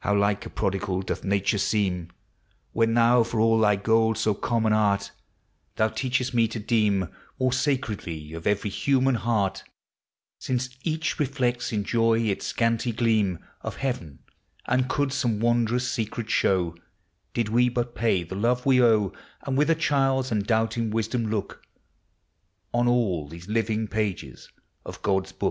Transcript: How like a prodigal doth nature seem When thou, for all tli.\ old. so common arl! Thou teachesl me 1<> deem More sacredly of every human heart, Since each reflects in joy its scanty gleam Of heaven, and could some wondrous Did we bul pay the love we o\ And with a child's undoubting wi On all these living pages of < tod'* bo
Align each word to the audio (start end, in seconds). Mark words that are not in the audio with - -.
How 0.00 0.14
like 0.14 0.44
a 0.44 0.50
prodigal 0.50 1.00
doth 1.00 1.24
nature 1.24 1.56
seem 1.56 2.10
When 2.72 2.92
thou, 2.92 3.22
for 3.22 3.40
all 3.40 3.56
tli.\ 3.58 3.80
old. 3.88 4.18
so 4.18 4.34
common 4.34 4.74
arl! 4.74 5.00
Thou 5.76 5.88
teachesl 5.88 6.34
me 6.34 6.46
1<> 6.46 6.66
deem 6.66 7.08
More 7.38 7.50
sacredly 7.54 8.34
of 8.34 8.46
every 8.46 8.68
human 8.68 9.14
heart, 9.14 9.64
Since 10.40 10.76
each 10.82 11.18
reflects 11.18 11.72
in 11.72 11.84
joy 11.84 12.18
its 12.24 12.48
scanty 12.48 12.92
gleam 12.92 13.38
Of 13.62 13.76
heaven, 13.76 14.18
and 14.66 14.90
could 14.90 15.10
some 15.10 15.40
wondrous 15.40 15.96
Did 15.96 17.48
we 17.48 17.70
bul 17.70 17.84
pay 17.84 18.22
the 18.24 18.34
love 18.36 18.66
we 18.66 18.82
o\ 18.82 19.14
And 19.46 19.56
with 19.56 19.70
a 19.70 19.74
child's 19.74 20.30
undoubting 20.30 20.90
wi 20.90 21.44
On 22.74 22.86
all 22.86 23.26
these 23.26 23.48
living 23.48 23.88
pages 23.88 24.50
of 24.84 25.00
< 25.02 25.02
tod'* 25.02 25.32
bo 25.38 25.48